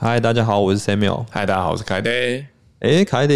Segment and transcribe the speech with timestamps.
[0.00, 1.26] 嗨，大家好，我是 Samuel。
[1.28, 2.08] 嗨，大家好，我是凯德。
[2.78, 3.34] 哎，凯德，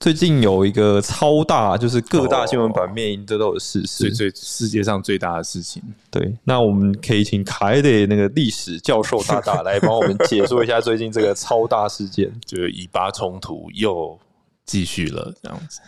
[0.00, 5.82] 最近有一个超大，就是各大新闻版面都有事最最世界上最大的事情。
[6.10, 14.18] 对，那我们可以请凯德那个历史教授大大来帮我们解说一下最近这个超大事件， 就是以巴冲突又
[14.64, 15.78] 继续了这样子。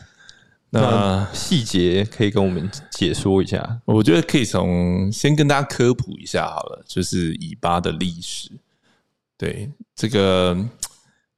[0.69, 3.81] 那细节可以跟我们解说一下？
[3.87, 8.51] 我觉得可以从先跟大家科普一下好了，就是以巴的历史。
[9.41, 10.55] 对这个，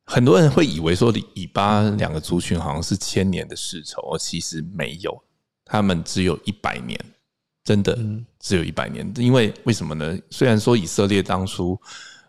[0.07, 5.23] 很多人会以为说以巴两个族群好像是千年的世仇，其实没有，
[5.65, 6.99] 他们只有一百年，
[7.63, 7.97] 真的
[8.41, 9.09] 只有一百年。
[9.15, 10.19] 因为为什么呢？
[10.31, 11.81] 虽然说以色列当初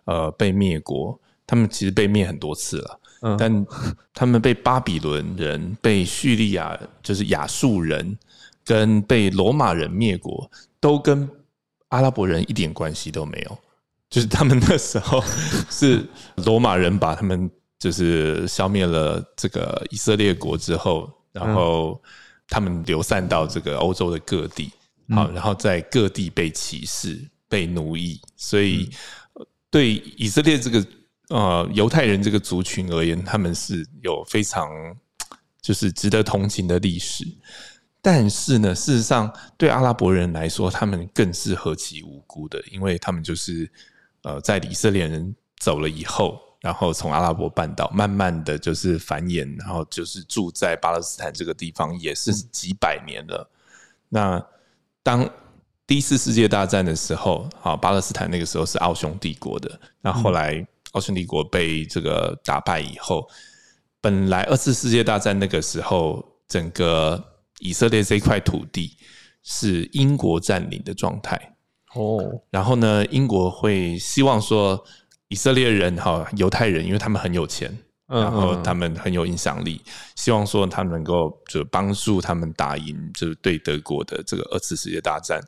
[0.05, 2.99] 呃被灭国，他们其实被灭很多次了，
[3.39, 3.65] 但
[4.13, 8.15] 他们被巴比伦人、被叙利亚就是亚述人
[8.63, 10.47] 跟被罗马人灭国，
[10.79, 11.27] 都跟
[11.87, 13.57] 阿拉伯人一点关系都没有。
[14.13, 15.23] 就是他们那时候
[15.71, 17.49] 是罗马人把他们
[17.79, 21.99] 就是消灭了这个以色列国之后，然后
[22.47, 24.71] 他们流散到这个欧洲的各地，
[25.09, 28.87] 好，然后在各地被歧视、被奴役，所以
[29.71, 30.85] 对以色列这个
[31.29, 34.69] 呃犹太人这个族群而言，他们是有非常
[35.59, 37.25] 就是值得同情的历史。
[37.99, 43.67] 但是呢，事实上对阿拉伯人来说，他们更是何其无辜的，因为他们就是。
[44.23, 53.49] 呃，在以色列人走了以后，然后从阿拉伯半岛慢慢的就是繁衍，然后就是住在巴勒斯坦这个地方，也是几百年了。
[54.09, 54.43] 那
[55.03, 55.29] 当
[55.85, 59.79] 第一次世界大战的时候，啊，巴勒斯坦那个时候是奥匈帝国的。
[60.01, 63.27] 那后来奥匈帝国被这个打败以后，
[63.99, 67.21] 本来二次世界大战那个时候，整个
[67.59, 68.97] 以色列这块土地
[69.43, 71.52] 是英国占领的状态。
[71.95, 73.05] 哦，然后呢？
[73.07, 74.83] 英国会希望说，
[75.27, 77.71] 以色列人哈，犹太人，因为他们很有钱，
[78.07, 79.79] 然后他们很有影响力，
[80.15, 85.39] 希望说他们能够就帮助他们打赢，就是对德国的这个二次世界大战。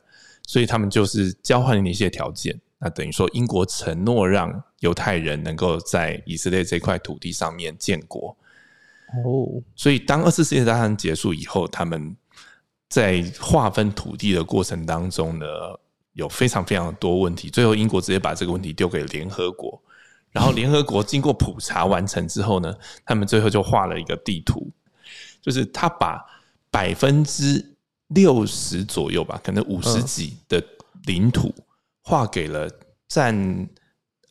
[0.48, 2.56] 所以他们就是交换了一些条件。
[2.78, 8.38] 那等于说，英国承诺让犹太人能够在以色列这块土地上面建国。
[9.26, 12.16] 哦，所以当二次世界大战结束以后，他们
[12.88, 15.46] 在划分土地的过程当中呢？
[16.16, 19.82] 有非常非常多问题，最后英国直接把这个问题丢给联合国，
[20.32, 22.74] 然后联合国经过普查完成之后呢，
[23.06, 24.72] 他们最后就画了一个地图，
[25.42, 26.26] 就是他把
[26.72, 27.76] 百分之
[28.08, 30.64] 六十左右吧，可能五十几的
[31.04, 31.54] 领土
[32.02, 32.70] 划给了
[33.10, 33.68] 占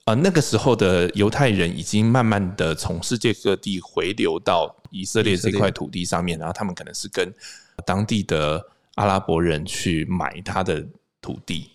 [0.07, 7.31] 呃那个时候的犹太人已经慢慢的从世界各地回流到以色列这块土地上面，然后他们可能是跟
[7.85, 10.83] 当地的阿拉伯人去买他的
[11.21, 11.73] 土地。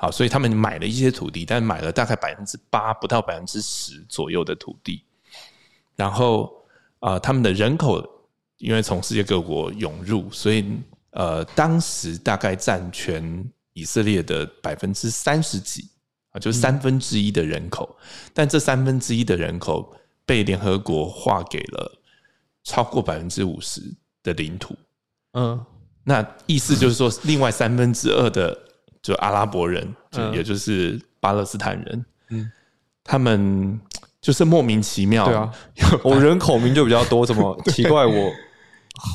[0.00, 5.02] 好，所以他们买了一些土地，但买了大概百分之八不到百分之十左右的土地。
[5.96, 6.54] 然后
[7.00, 8.00] 啊，他们的人口
[8.58, 10.64] 因为从世界各国涌入，所以
[11.10, 15.90] 呃，当时大概占全以色列的百分之三十几
[16.30, 17.98] 啊，就三分之一的人口。
[18.32, 19.92] 但这三分之一的人口
[20.24, 22.00] 被联合国划给了
[22.62, 23.82] 超过百分之五十
[24.22, 24.76] 的领土。
[25.32, 25.60] 嗯，
[26.04, 28.66] 那意思就是说，另外三分之二的。
[29.02, 32.50] 就阿拉伯人，就也就是巴勒斯坦人，嗯，
[33.04, 33.80] 他们
[34.20, 35.52] 就是莫名其妙，对啊，
[36.02, 38.04] 我人口名就比较多，怎么 奇怪？
[38.04, 38.30] 我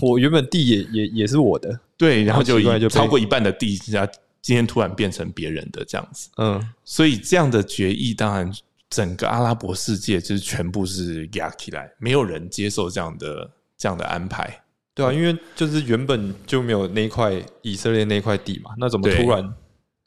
[0.01, 4.07] 我原本地也也也是我的，对，然后就就超过一半的地，家
[4.41, 8.51] 今天突然变成别人的这样子，嗯，所以这样的决议，当然
[8.89, 14.63] 整个阿拉伯世界就是全部是压起来，没有人接受这样的这样的安排，
[14.93, 19.53] 对啊，因为就是原本就没有那块以色列那块地嘛，那怎么突然？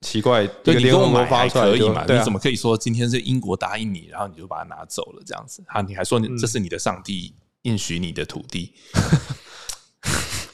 [0.03, 2.05] 奇怪，对你跟我买还可以嘛？
[2.07, 5.65] 你怎么可以说今天是英国答应你，然后你就把它拿走了这样子？
[5.69, 8.75] 啊，你还说这是你的上帝应许你的土地，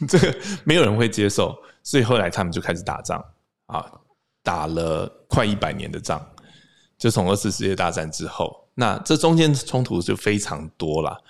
[0.08, 3.22] 这个没有人会接受，所以后来他们就开始打仗
[3.66, 3.84] 啊，
[4.44, 6.24] 打了快一百年的仗，
[6.96, 11.20] 就从二次世界大战之后，那这中间冲突就非常多了。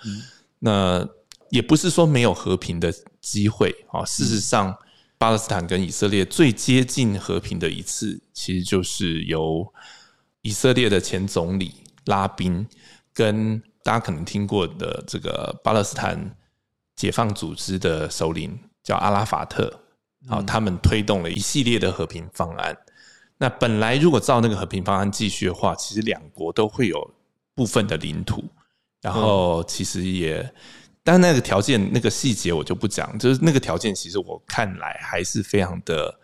[0.59, 1.05] 那
[1.49, 4.73] 也不是说没有和平的机会啊，事实上。
[5.23, 9.65] 巴勒斯坦跟以色列最接近和平的一次，其实就是由
[10.41, 11.75] 以色列的前总理
[12.07, 12.67] 拉宾
[13.13, 16.35] 跟大家可能听过的这个巴勒斯坦
[16.97, 19.73] 解放组织的首领叫阿拉法特，
[20.27, 22.77] 然后，他们推动了一系列的和平方案。
[23.37, 27.13] 那本来如果照那个和平方案继续的话，其实两国都会有
[27.55, 28.43] 部分的领土，
[29.01, 30.53] 然后其实也。
[31.03, 36.17] 但那个条件、那个细节我就不讲，就是那个条件，其实我看来还是非常的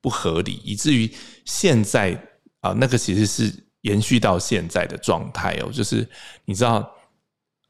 [0.00, 1.10] 不合理，以至于
[1.44, 2.18] 现在
[2.60, 5.70] 啊，那个其实是延续到现在的状态哦。
[5.70, 6.08] 就是
[6.46, 6.90] 你知道，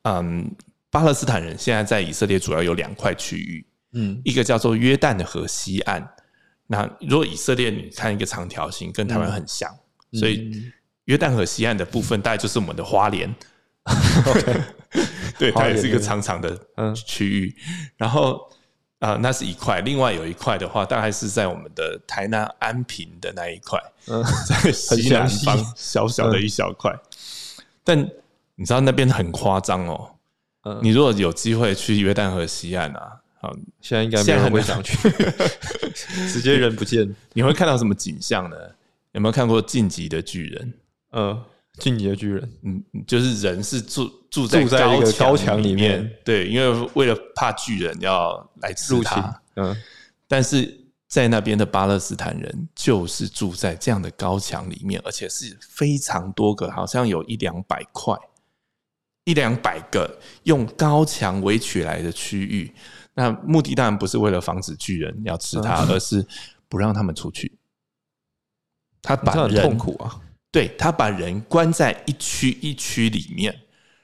[0.02, 0.48] 嗯，
[0.90, 6.08] 巴勒斯坦人现在在以色列主要有两块区域，嗯一个叫做约旦的河西岸。
[6.68, 9.68] 那如果以色列你看一个长条形，跟台湾很像，
[10.12, 10.52] 所以
[11.06, 13.34] 约旦河西岸的部分大概就是我们的花莲。
[15.38, 17.54] 对，它也是一个长长的嗯区域。
[17.96, 18.50] 然后
[18.98, 26.94] 啊、呃那是一块，另外有一块的话，大概是在我们的台南安平的那一块，嗯，在 西南方小小的一小块。
[27.82, 27.98] 但
[28.56, 30.10] 你知道那边很夸张哦。
[30.66, 34.96] 嗯你如果有机会去约旦河西岸啊，好，现在应该现在会想去，
[36.32, 37.14] 直接人不见。
[37.34, 38.56] 你会看到什么景象呢？
[39.12, 40.72] 有没有看过《晋级的巨人》？
[41.12, 41.44] 嗯，
[41.78, 46.08] 进击的巨人，嗯，就是人是住住在住在一个高高墙里里面。
[46.24, 49.76] 对，因为为了怕巨人要来吃入侵他，，嗯。
[50.28, 58.16] 但是在那边的巴勒斯坦人就是住在这样的高墙里面，而且是非常多个，好像有一两百块，
[59.24, 62.72] 一两百个用高墙围起来的区域。
[63.14, 66.26] 那目的当然不是为了防止巨人要吃它，而是
[66.68, 67.58] 不让他们出去。
[69.02, 70.20] 他把人痛苦啊。
[70.54, 73.52] 对他把人关在一区一区里面，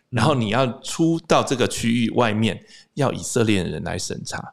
[0.08, 2.60] 然后你要出到这个区域外面，
[2.94, 4.52] 要以色列人来审查。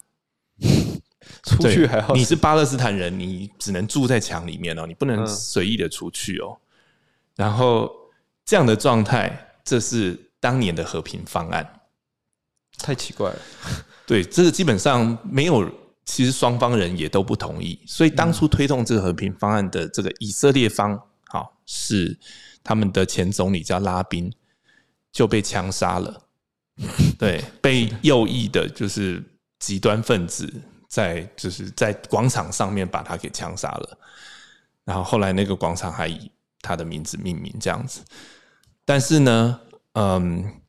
[1.44, 6.56] 出去还好你是巴勒斯坦人，你只能住在墙里面哦，你不能嗯随意的出去哦。
[7.36, 7.92] 然后
[8.46, 11.68] 这样的状态，这是当年的和平方案。
[12.78, 13.40] 太奇怪了。
[14.06, 15.68] 对，这个基本上没有，
[16.06, 21.08] 其实双方人也都不同意，所以当初推动这个和平方案的这个以色列方，好
[21.68, 22.18] 是
[22.64, 24.34] 他们的前总理叫拉宾，
[25.12, 26.24] 就被枪杀了。
[27.20, 29.24] 对，被右翼的就是
[29.60, 30.52] 极端分子
[30.88, 33.98] 在就是在广场上面把他给枪杀了，
[34.86, 36.32] 然后后来那个广场还以
[36.62, 38.02] 他的名字命名这样子。
[38.86, 39.60] 但是呢，
[39.94, 40.62] 嗯，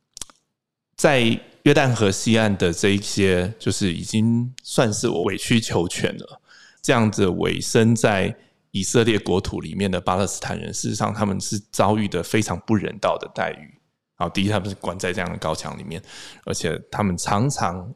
[0.95, 1.21] 在
[1.63, 6.41] 约旦河西岸的这一些，就是已经算是我委曲求全了。
[6.81, 8.35] 这样子委身在
[8.71, 13.73] 以色列国土里面的巴勒斯坦人，事实上他们是遭遇的非常不人道的待遇。
[14.15, 16.01] 好，第一，他们是关在这样的高墙里面，
[16.45, 17.93] 而且他们常常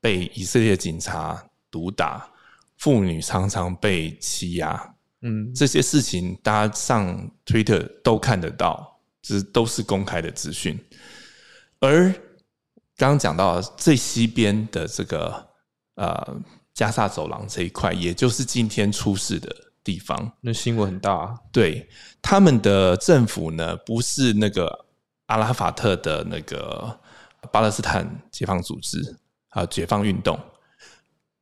[0.00, 2.28] 被以色列警察毒打，
[2.78, 4.94] 妇女常常被欺压。
[5.20, 10.76] 嗯，这些事情大家上 Twitter 都看得到，这都是公开的资讯。
[11.78, 12.12] 而
[12.96, 15.48] 刚刚讲到最西边的这个
[15.94, 16.40] 呃
[16.74, 21.34] 加萨走廊这一块，也就是今天出事的地方，那新闻很大啊。
[21.50, 21.88] 对
[22.20, 24.86] 他们的政府呢，不是那个
[25.26, 26.98] 阿拉法特的那个
[27.50, 29.16] 巴勒斯坦解放组织
[29.50, 30.38] 啊，解放运动。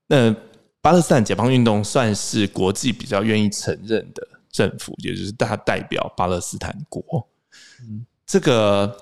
[0.06, 0.34] 那
[0.80, 7.28] 巴勒斯坦解放运动算是国际比较愿意承认的政府，也就是它代表巴勒斯坦国。
[8.26, 8.96] 这个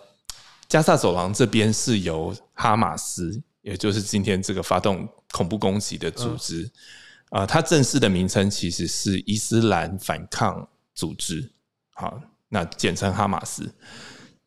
[0.69, 6.71] 加萨走廊这边是由哈马斯，也就是今天这个发动恐怖攻击的组织，
[7.31, 11.51] 啊、它正式的名称其实是伊斯兰反抗组织，
[11.95, 13.71] 好，那简称哈马斯。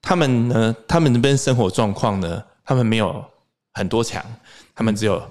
[0.01, 3.23] 他们呢，他们那边生活状况呢，他们没有
[3.73, 4.25] 很多墙，
[4.73, 5.21] 他们只有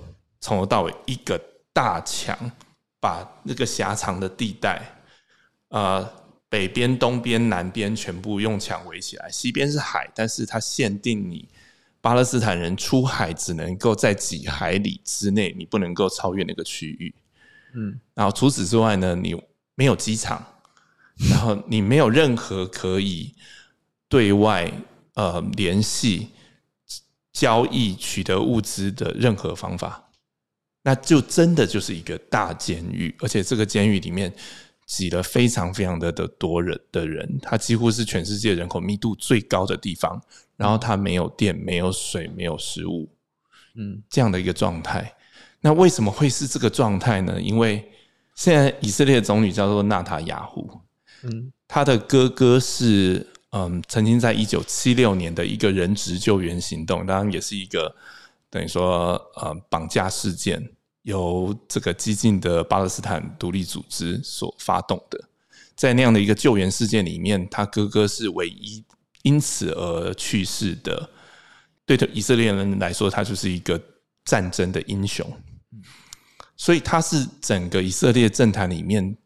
[0.40, 1.40] 从头到尾一个
[1.72, 2.38] 大墙，
[3.00, 4.80] 把那个狭长的地带，
[5.70, 6.08] 呃，
[6.48, 11.48] 北边、东边、南边全部用墙围起来，西边是海，但是它限定你
[12.00, 17.12] 巴勒斯坦人出海只能够在几海里之内，你不能够超越那个区域。
[17.74, 19.34] 嗯，然后除此之外呢，你
[19.74, 20.44] 没有机场，
[21.30, 23.34] 然后你没有任何可以
[24.08, 24.72] 对外
[25.14, 26.28] 呃联系、
[27.32, 30.10] 交易、取得物资的任何方法，
[30.82, 34.32] 那就真的就是一个大监狱，而且这个监狱里面
[34.86, 40.20] 挤了非常非常的的多人的人，它几乎是全世界人口密度最高的地方，
[40.56, 43.08] 然后它没有电、没有水、没有食物，
[43.74, 44.02] 嗯。
[44.10, 45.14] 这样的一个状态。
[45.60, 47.40] 那为什么会是这个状态呢？
[47.40, 47.86] 因为
[48.34, 50.80] 现在以色列总理叫做纳塔雅胡，
[51.22, 57.94] 嗯他的哥哥是嗯，曾经在一九七六年的一个人质救援行动，当然也是一个
[58.48, 60.60] 等于说呃绑架事件，
[61.02, 65.20] 由这个激进的巴勒斯坦独立组织所发动的。
[65.76, 68.84] 在那样的一个救援事件里面，他哥哥是唯一
[69.22, 71.10] 因此而去世的。
[71.86, 73.80] 对的以色列人来说，他就是一个
[74.24, 75.28] 战争的英雄。
[76.56, 79.16] 所以他是整个以色列政坛里面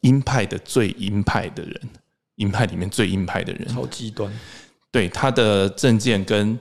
[0.00, 1.80] 鹰派的最鹰派的人，
[2.36, 3.66] 鹰派里面最鹰派的人。
[3.68, 4.32] 超极端。
[4.90, 6.58] 对他的证件跟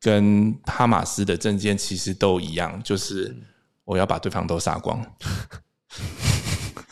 [0.00, 3.34] 跟哈马斯的证件其实都一样，就是
[3.84, 5.04] 我要把对方都杀光。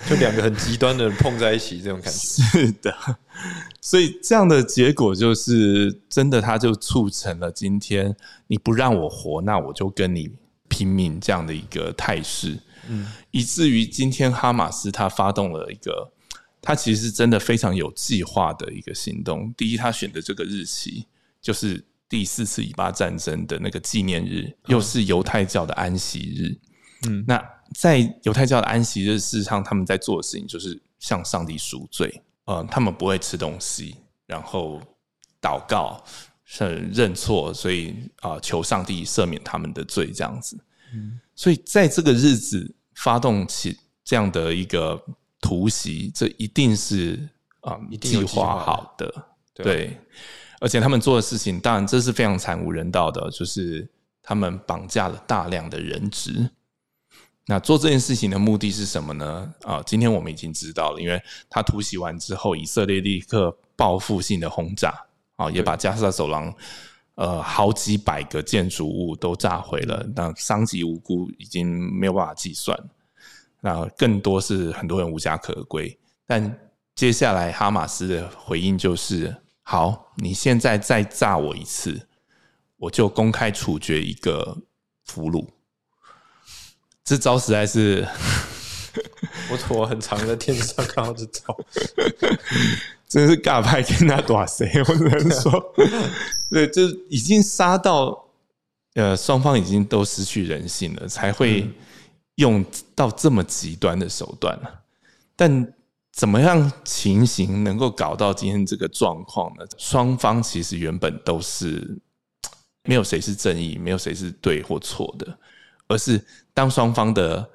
[0.09, 2.19] 就两个很极端的人碰在一起，这种感觉。
[2.43, 2.95] 是的，
[3.81, 8.15] 所以这样的结果就是真的，他就促成了今天
[8.49, 10.31] 你不让我活，那我就跟你
[10.75, 12.59] 拼命这样的一个态势。
[12.89, 16.13] 嗯，以至于今天哈马斯他发动了一个，
[16.61, 19.55] 他其实真的非常有计划的一个行动。
[19.57, 21.07] 第一，他选的这个日期
[21.41, 26.59] 就是第四次以巴战争的那个纪念日，又是犹太教的安息日。
[27.09, 27.41] 嗯，那
[27.75, 32.23] 在犹太教的安息日，事实上他们在做的事情就是向上帝赎罪。
[32.47, 34.81] 呃，他们不会吃东西，然后
[35.41, 36.05] 祷告，
[36.57, 40.57] 是认错，所以啊，求上帝赦免他们的罪，这样子。
[40.93, 41.19] 嗯。
[41.35, 45.03] 所以在这个日子发动起这样的一个
[45.41, 47.29] 突袭，这一定是
[47.61, 49.13] 啊计划好的，
[49.55, 49.99] 对。
[50.61, 53.87] 而且他们做的事情，当然这是非常惨无人道的，就是
[54.23, 56.49] 他们绑架了大量的人质。
[57.47, 59.53] 那做这件事情的目的是什么呢？
[59.63, 61.21] 啊，今天我们已经知道了，因为
[61.51, 64.95] 他突袭完之后，以色列立刻报复性的轰炸，
[65.45, 66.55] 啊，也把加沙走廊。
[67.17, 72.77] 呃，好几百个建筑物都炸毁了，那伤及无辜已经没有办法计算。
[73.61, 75.97] 那更多是很多人无家可归。
[76.27, 76.59] 但
[76.97, 79.33] 接下来哈马斯的回应就是：
[79.63, 82.09] 好，你现在再炸我一次，
[82.79, 84.59] 我就公开处决一个
[85.05, 85.47] 俘虏。
[87.05, 88.05] 这招实在是，
[89.51, 91.57] 我我很长在电视上看到这招。
[93.15, 94.69] 真是尬拍跟他打谁？
[94.89, 95.73] 我只能说，
[96.51, 98.27] 对，就已经杀到
[98.95, 101.71] 呃，双方已经都失去人性了，才会
[102.35, 104.83] 用到这么极端的手段了。
[105.37, 105.73] 但
[106.13, 109.65] 怎么样情形能够搞到今天这个状况呢？
[109.79, 111.97] 双方其实原本都是
[112.83, 115.39] 没有谁是正义，没有谁是对或错的，
[115.87, 116.21] 而是
[116.53, 117.49] 当双方的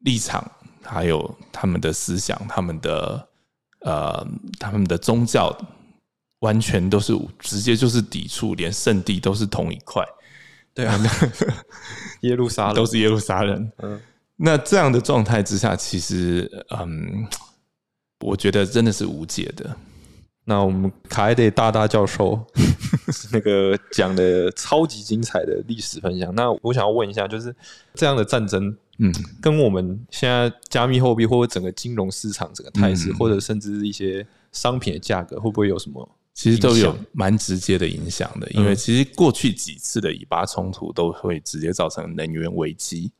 [0.00, 0.44] 立场
[0.82, 3.29] 还有他们的思想，他们的。
[3.80, 4.26] 呃，
[4.58, 5.56] 他们的宗教
[6.40, 10.04] 完全都是直接就是抵触，连圣地都是同一块。
[10.72, 10.98] 对啊，
[12.22, 13.72] 耶路撒冷都是耶路撒冷。
[13.78, 14.00] 嗯，
[14.36, 17.26] 那这样的状态之下，其实嗯，
[18.20, 19.76] 我觉得真的是无解的。
[20.44, 22.44] 那我们卡埃德大大教授
[23.30, 26.34] 那个讲的超级精彩的历史分享。
[26.34, 27.54] 那我想要问一下，就是
[27.94, 28.76] 这样的战争。
[29.02, 36.06] 嗯，跟我们现在加密货币或者整个金融市场整个态势，或者甚至一些商品的价格，会不会有什么？
[36.34, 38.46] 其实都有蛮直接的影响的。
[38.50, 43.10] 因为其实过去几次的以巴冲突都会直接造成能源危机。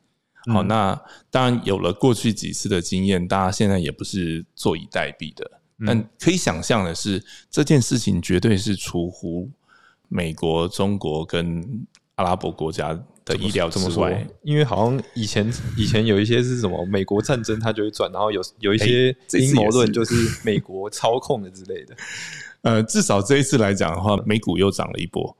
[0.53, 0.99] 好，那
[1.31, 5.51] 当然有了过去几次的经验，大家现在也不是坐以待毙的。
[5.87, 9.51] 但可以想象的是，这件事情绝对是出乎
[10.09, 13.03] 美国、中国跟阿拉伯国家。
[13.31, 21.95] 的意料之外，因为好像以前以前有一些是什么美国战争，它就会转，然后有有一些阴谋论，就是美国操控的之类的。
[22.63, 25.37] 呃，至少这一次来讲的话，美股又涨了一波。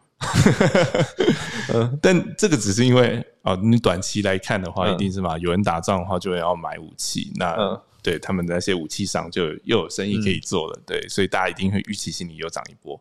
[2.01, 10.81] 但这个只是因为啊，你短期来看的话，一定是嘛，有人打仗的话，就会要买武器，那对他们的那些武器商就又有生意可以做了。
[10.87, 13.01] 对，所以大家一定会预期心里又涨一波，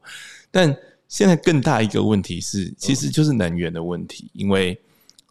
[0.51, 0.75] 但。
[1.09, 4.29] 现在更大一个问题是，其实就是能源的问题。
[4.33, 4.79] 因为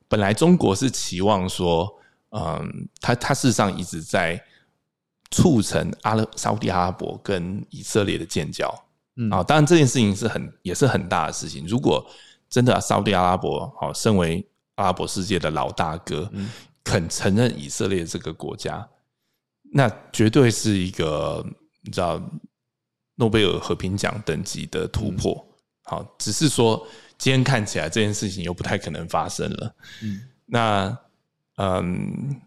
[0.08, 1.88] 本来中国是期望说，
[2.30, 4.42] 嗯，它它事实上一直在
[5.30, 8.68] 促成阿拉沙地阿拉伯跟以色列的建交。
[9.14, 11.66] 嗯啊，当然这件事情是很也是很大的事情。
[11.66, 12.04] 如果
[12.50, 14.44] 真的沙地阿拉伯好，身为
[14.74, 16.30] 阿拉伯世界的老大哥，
[16.82, 18.88] 肯承认以色列这个国家，
[19.72, 21.44] 那绝对是一个
[21.82, 22.20] 你知道
[23.14, 25.44] 诺贝尔和平奖等级的突破。
[25.88, 29.74] 好，只是说今天看起来这件事情又不太可能发生了。
[30.02, 30.98] 嗯，那
[31.56, 32.38] 嗯，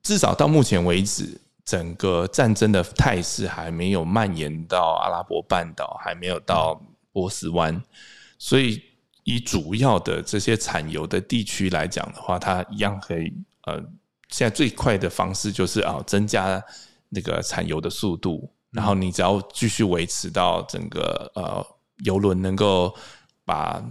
[0.00, 7.82] 至少到目前为止，整个战争的态势还没有蔓延到阿拉伯半岛，还没有到波斯湾，
[8.38, 8.80] 所以
[9.24, 13.32] 以主要的这些产油的地区来讲的话，它一样可以
[13.66, 13.74] 呃，
[14.28, 16.62] 现在最快的方式就是啊，增加
[17.08, 21.66] 那个产油的速度，然后你只要继续维持到整个呃。
[22.04, 22.94] 油轮能够
[23.44, 23.82] 把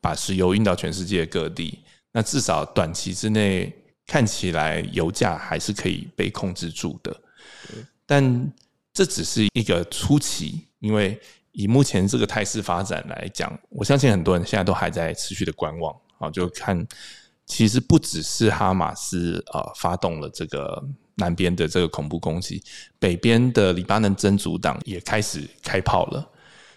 [0.00, 1.78] 把石油运到全世界各地，
[2.12, 3.72] 那至少短期之内
[4.06, 7.16] 看起来油价还是可以被控制住的。
[8.06, 8.52] 但
[8.92, 11.18] 这只是一个初期，因为
[11.52, 15.94] 以目前这个态势发展来讲，我相信很多人现在都还在持续的观望。
[16.18, 16.86] 啊，就看
[17.44, 20.82] 其实不只是哈马斯啊发动了这个
[21.16, 22.62] 南边的这个恐怖攻击，
[22.98, 26.30] 北边的黎巴嫩真主党也开始开炮了。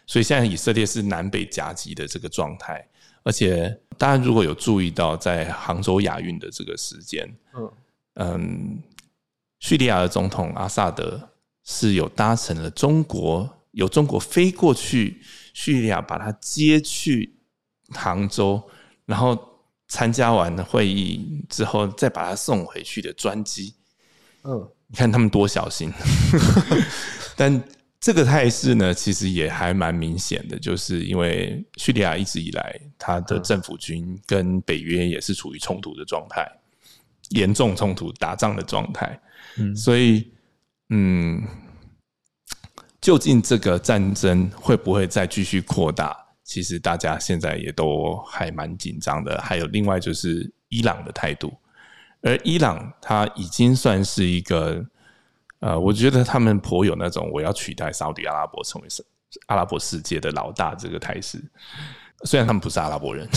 [0.08, 2.88] 所以现在以色列是南北夹击的这个状态，
[3.24, 7.72] 而且大家如果有注意到在杭州亚运的这个时间，嗯
[8.14, 8.82] 嗯，
[9.60, 11.30] 叙利亚的总统阿萨德
[11.66, 15.22] 是有搭乘了中国，有中国飞过去
[15.54, 17.38] 叙利亚，把他接去
[17.90, 18.64] 杭州，
[19.06, 19.38] 然后
[19.90, 23.76] 参加完会议之后再把他送回去的专机。
[24.44, 25.92] 嗯，你看他们多小心，
[27.36, 27.62] 但。
[28.08, 36.50] 这个态势呢，其实也还蛮明显的，就是因为叙利亚一直以来，它的政府军跟北约也是处于冲突的状态，
[37.32, 39.20] 严重冲突、打仗的状态。
[39.58, 40.32] 嗯，所以，
[40.88, 41.44] 嗯，
[43.02, 46.16] 究竟这个战争会不会再继续扩大？
[46.46, 49.38] 其实大家现在也都还蛮紧张的。
[49.42, 51.54] 还有另外就是伊朗的态度，
[52.22, 54.82] 而伊朗它已经算是一个。
[55.60, 58.88] 呃，我觉得他们颇有那种我要取代沙特阿拉伯成为
[59.48, 61.44] 阿拉伯世界的老大这个态势。
[62.24, 63.28] 虽然他们不是阿拉伯人，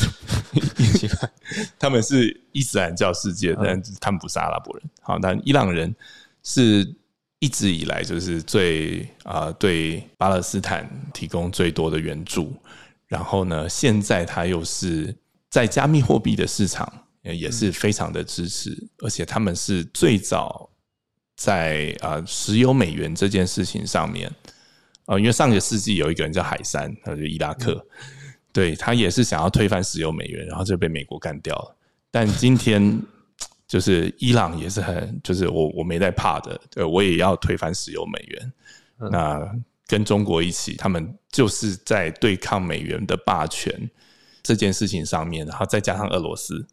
[1.78, 4.90] 他们是伊斯兰教世界，但他们不是阿拉伯人。
[5.02, 5.94] 好，但伊朗人
[6.42, 6.90] 是
[7.40, 12.54] 一直以来就是最啊对巴勒斯坦提供最多的援助。
[13.06, 15.14] 然后呢，现在他又是
[15.50, 16.90] 在加密货币的市场
[17.22, 20.69] 也是非常的支持，而且他们是最早。
[21.40, 24.30] 在啊，石油美元这件事情上面，
[25.06, 27.82] 呃，因为上个世纪有一个人叫海山，他就伊拉克，
[28.52, 31.74] 对他也是想要推翻石油美元，然后就被美国干掉了。
[32.10, 33.00] 但今天
[33.66, 38.52] 就是伊朗也是很，就是我我没在怕的，对我也要推翻石油美元。
[39.10, 39.40] 那
[39.86, 43.74] 跟中国一起，他们就是在对抗美元的霸权
[44.42, 46.66] 这件事情上面，然后再加上俄罗斯。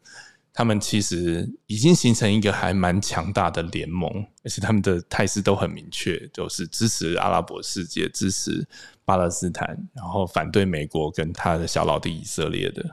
[0.58, 4.10] 他们其实已经形成一个还蛮强大的联盟，
[4.42, 8.66] 而且他们的态势都很明确，就是支持阿拉伯世界、支持
[9.04, 12.84] 巴勒斯坦，然后反对美国跟他的小老弟以色列的。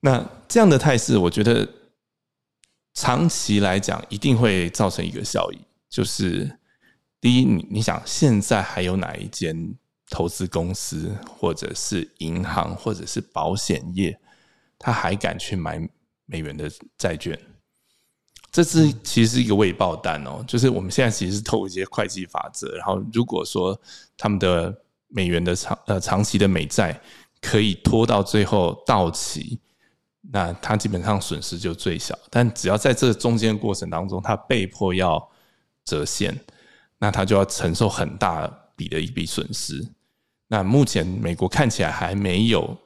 [0.00, 1.68] 那这样的态势，我觉得
[2.94, 5.58] 长期来讲一定会造成一个效益，
[5.88, 6.58] 就是
[7.20, 9.72] 第一，你你想现在还有哪一间
[10.10, 14.18] 投资公司，或者是银行，或者是保险业，
[14.80, 15.88] 他还敢去买？
[16.26, 17.38] 美元的债券，
[18.50, 20.44] 这是其实是一个未爆弹哦。
[20.46, 23.80] 就是我们现在其实是透过一些会计法则，然后如果说
[24.18, 27.00] 他们的美元的长呃长期的美债
[27.40, 29.60] 可以拖到最后到期，
[30.32, 32.18] 那它基本上损失就最小。
[32.28, 35.30] 但只要在这中间过程当中，它被迫要
[35.84, 36.36] 折现，
[36.98, 39.86] 那它就要承受很大笔的一笔损失。
[40.48, 42.76] 那目前美国看起来还没有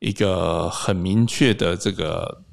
[0.00, 2.44] 一个很明确的这个。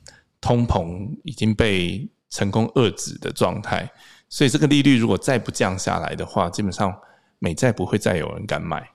[0.41, 3.89] 通膨已经被成功遏制的状态，
[4.29, 6.97] 所以这个利率如果再不降下来的话，基本上
[7.39, 8.89] 美债不会再有人敢买。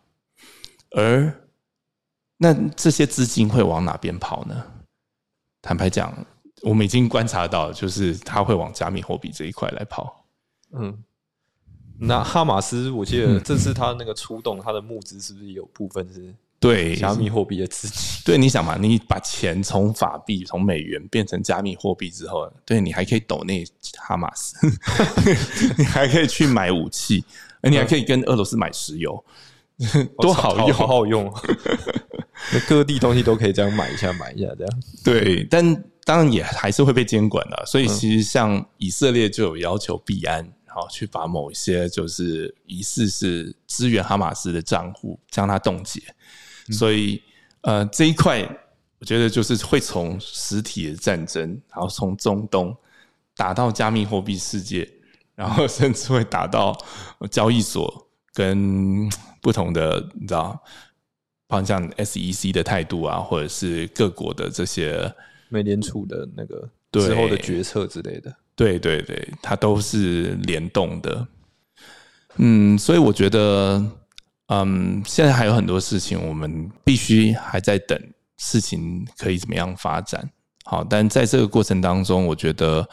[0.90, 1.48] 而
[2.36, 4.64] 那这些资金会往哪边跑呢？
[5.62, 6.12] 坦白讲，
[6.62, 10.26] 我们已经观察到，就是它会往加密货币这一块来跑。
[10.72, 11.02] 嗯，
[11.98, 16.34] 那哈马斯，我记得这次他那个出动，他的募资是不是有部分是？
[16.62, 23.62] 对加密货币的刺激，对，你想嘛，你把钱从法币、从美元变成加密货币之后，对你还可以抖那
[23.98, 24.56] 哈马斯，
[25.76, 27.24] 你还可以去买武器，
[27.60, 29.22] 而你还可以跟俄罗斯买石油，
[30.22, 31.32] 多好用，好好用。
[32.68, 34.82] 各地东西都可以这样买一下，买一下这样。
[35.04, 37.62] 对，但当然也还是会被监管的。
[37.66, 46.02] 所以其实像以色列就有要求币安，然后去把某一些就是疑似是支援哈马斯的账户将它冻结。
[46.70, 47.20] 所以，
[47.62, 48.40] 呃，这一块
[48.98, 52.76] 我觉得就是会从实体的战争，然后从中东
[53.36, 54.88] 打到加密货币世界，
[55.34, 56.76] 然后 甚至会打到
[57.30, 59.08] 交易所跟
[59.40, 60.62] 不同的，你知道，
[61.48, 65.12] 方向 SEC 的态度啊，或者是各国的这些
[65.48, 71.26] 美联储的那个之后的决策之类的，对对对，它都是联动的。
[72.36, 73.84] 嗯，所以我觉得。
[74.52, 77.98] 嗯，现在还有很多事情，我们必须还在等
[78.36, 80.28] 事情可以怎么样发展。
[80.64, 82.86] 好，但在这个过程当中，我觉得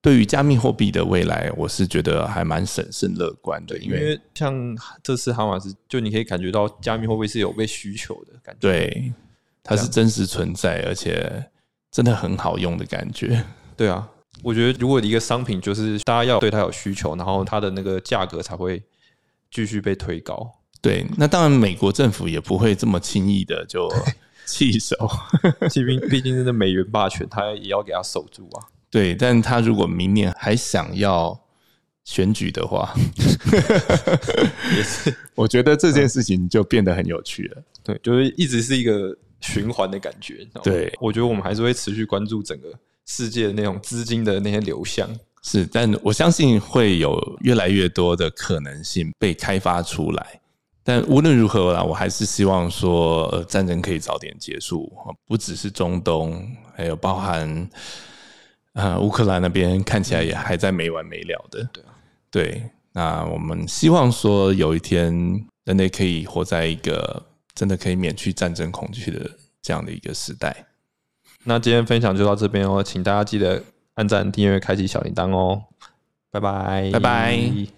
[0.00, 3.76] 对于加密货币的未来，我是觉得还蛮审慎乐观的。
[3.78, 9.12] 因为像这次哈马斯，就你可以感觉到加密货币是有被需求的感觉，对，
[9.62, 11.44] 它是真实存在，而且
[11.90, 13.44] 真的很好用的感觉。
[13.76, 14.08] 对啊，
[14.42, 18.82] 我觉得如果一个商品就是大家要对它有需求，然后它的那个价格才会
[19.50, 20.54] 继续被推高。
[20.88, 23.86] 对，那当然，美国政府也不会这么轻易的就
[24.46, 24.96] 弃守，
[25.68, 28.64] 毕竟毕竟是美元霸权，他也要给他守住啊。
[28.90, 31.38] 对，但他如果明年还想要
[32.04, 32.94] 选举的话，
[34.74, 37.62] 也是，我觉得这件事情就变得很有趣了。
[37.84, 40.48] 对，就是一直是一个循环的感觉。
[40.62, 42.72] 对，我觉得我们还是会持续关注整个
[43.04, 45.06] 世界的那种资金的那些流向。
[45.42, 50.40] 是，但我相信会有越来越多的可能性被开发出来。
[50.88, 54.90] 但无论如何啦，我还是希望说，呃，战争可以早点结束。
[55.26, 57.68] 不只是中东，还有包含
[58.72, 61.62] 啊乌克兰那边，看起来也还在没完没了的。
[61.70, 61.92] 对啊，
[62.30, 62.62] 对。
[62.92, 65.12] 那我们希望说，有一天
[65.66, 67.22] 人类可以活在一个
[67.54, 70.56] 真的可以免去战争恐惧的这样的一个时代。
[71.44, 73.62] 那今天分享就到这边哦，请大家记得
[73.96, 75.64] 按赞、订阅、开启小铃铛哦。
[76.30, 77.77] 拜拜，拜拜。